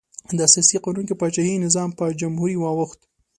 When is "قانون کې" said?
0.85-1.19